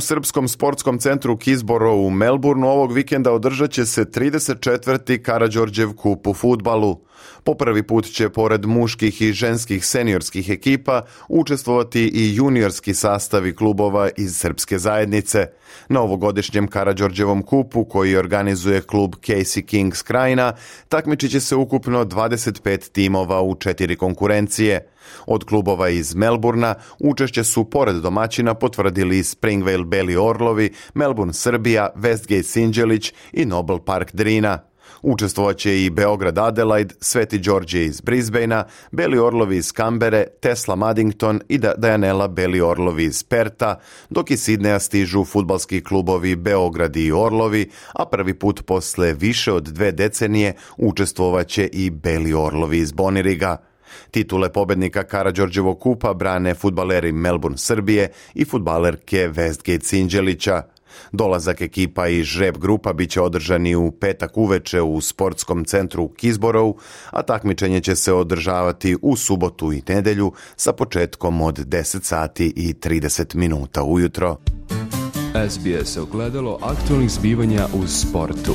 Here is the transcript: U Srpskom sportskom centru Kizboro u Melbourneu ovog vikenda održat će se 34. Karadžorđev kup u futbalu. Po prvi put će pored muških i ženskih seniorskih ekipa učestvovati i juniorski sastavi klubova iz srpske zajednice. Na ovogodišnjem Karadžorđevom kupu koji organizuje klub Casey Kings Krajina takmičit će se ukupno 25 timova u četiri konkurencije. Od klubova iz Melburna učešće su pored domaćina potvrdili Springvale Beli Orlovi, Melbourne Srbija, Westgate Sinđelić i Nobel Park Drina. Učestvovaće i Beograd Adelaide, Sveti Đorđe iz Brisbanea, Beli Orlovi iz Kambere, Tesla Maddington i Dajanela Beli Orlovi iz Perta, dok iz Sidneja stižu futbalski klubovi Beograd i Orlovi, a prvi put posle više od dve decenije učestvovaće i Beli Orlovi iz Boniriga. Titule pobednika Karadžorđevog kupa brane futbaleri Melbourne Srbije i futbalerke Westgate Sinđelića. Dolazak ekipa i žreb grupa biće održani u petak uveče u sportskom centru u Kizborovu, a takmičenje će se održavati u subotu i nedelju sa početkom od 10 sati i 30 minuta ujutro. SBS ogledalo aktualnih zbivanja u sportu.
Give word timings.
U 0.00 0.02
Srpskom 0.02 0.48
sportskom 0.48 0.98
centru 0.98 1.36
Kizboro 1.36 1.94
u 1.94 2.10
Melbourneu 2.10 2.68
ovog 2.68 2.92
vikenda 2.92 3.32
održat 3.32 3.70
će 3.70 3.86
se 3.86 4.04
34. 4.04 5.22
Karadžorđev 5.22 5.92
kup 5.92 6.26
u 6.26 6.34
futbalu. 6.34 7.00
Po 7.44 7.54
prvi 7.54 7.82
put 7.82 8.04
će 8.12 8.28
pored 8.28 8.66
muških 8.66 9.22
i 9.22 9.32
ženskih 9.32 9.86
seniorskih 9.86 10.50
ekipa 10.50 11.02
učestvovati 11.28 12.00
i 12.14 12.34
juniorski 12.36 12.94
sastavi 12.94 13.56
klubova 13.56 14.08
iz 14.16 14.36
srpske 14.36 14.78
zajednice. 14.78 15.46
Na 15.88 16.00
ovogodišnjem 16.00 16.68
Karadžorđevom 16.68 17.42
kupu 17.42 17.84
koji 17.84 18.16
organizuje 18.16 18.80
klub 18.80 19.14
Casey 19.14 19.66
Kings 19.66 20.02
Krajina 20.02 20.52
takmičit 20.88 21.30
će 21.30 21.40
se 21.40 21.56
ukupno 21.56 22.04
25 22.04 22.92
timova 22.92 23.42
u 23.42 23.54
četiri 23.54 23.96
konkurencije. 23.96 24.89
Od 25.26 25.44
klubova 25.44 25.88
iz 25.88 26.14
Melburna 26.14 26.74
učešće 26.98 27.44
su 27.44 27.64
pored 27.64 27.96
domaćina 27.96 28.54
potvrdili 28.54 29.24
Springvale 29.24 29.84
Beli 29.84 30.16
Orlovi, 30.16 30.72
Melbourne 30.94 31.32
Srbija, 31.32 31.90
Westgate 31.96 32.42
Sinđelić 32.42 33.12
i 33.32 33.44
Nobel 33.44 33.78
Park 33.78 34.10
Drina. 34.12 34.70
Učestvovaće 35.02 35.84
i 35.84 35.90
Beograd 35.90 36.38
Adelaide, 36.38 36.94
Sveti 37.00 37.38
Đorđe 37.38 37.84
iz 37.84 38.00
Brisbanea, 38.00 38.64
Beli 38.90 39.18
Orlovi 39.18 39.56
iz 39.56 39.72
Kambere, 39.72 40.26
Tesla 40.40 40.76
Maddington 40.76 41.40
i 41.48 41.58
Dajanela 41.58 42.28
Beli 42.28 42.60
Orlovi 42.60 43.04
iz 43.04 43.24
Perta, 43.24 43.80
dok 44.10 44.30
iz 44.30 44.42
Sidneja 44.42 44.78
stižu 44.78 45.24
futbalski 45.24 45.84
klubovi 45.84 46.36
Beograd 46.36 46.96
i 46.96 47.12
Orlovi, 47.12 47.70
a 47.92 48.04
prvi 48.06 48.34
put 48.34 48.66
posle 48.66 49.14
više 49.14 49.52
od 49.52 49.64
dve 49.64 49.92
decenije 49.92 50.54
učestvovaće 50.76 51.66
i 51.72 51.90
Beli 51.90 52.34
Orlovi 52.34 52.78
iz 52.78 52.92
Boniriga. 52.92 53.69
Titule 54.10 54.52
pobednika 54.52 55.02
Karadžorđevog 55.02 55.80
kupa 55.80 56.14
brane 56.14 56.54
futbaleri 56.54 57.12
Melbourne 57.12 57.58
Srbije 57.58 58.08
i 58.34 58.44
futbalerke 58.44 59.28
Westgate 59.28 59.84
Sinđelića. 59.84 60.62
Dolazak 61.12 61.60
ekipa 61.60 62.08
i 62.08 62.22
žreb 62.22 62.58
grupa 62.58 62.92
biće 62.92 63.20
održani 63.20 63.76
u 63.76 63.90
petak 63.90 64.36
uveče 64.36 64.80
u 64.80 65.00
sportskom 65.00 65.64
centru 65.64 66.02
u 66.02 66.08
Kizborovu, 66.08 66.76
a 67.10 67.22
takmičenje 67.22 67.80
će 67.80 67.96
se 67.96 68.12
održavati 68.12 68.96
u 69.02 69.16
subotu 69.16 69.72
i 69.72 69.82
nedelju 69.88 70.32
sa 70.56 70.72
početkom 70.72 71.40
od 71.40 71.58
10 71.58 72.02
sati 72.02 72.52
i 72.56 72.74
30 72.74 73.34
minuta 73.34 73.82
ujutro. 73.82 74.36
SBS 75.48 75.96
ogledalo 75.96 76.58
aktualnih 76.62 77.10
zbivanja 77.10 77.66
u 77.74 77.86
sportu. 77.86 78.54